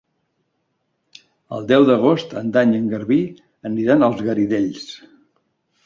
El 1.59 1.67
deu 1.73 1.85
d'agost 1.91 2.35
en 2.43 2.51
Dan 2.57 2.75
i 2.75 2.81
en 2.85 2.91
Garbí 2.95 3.21
aniran 3.73 4.07
als 4.11 4.29
Garidells. 4.31 4.93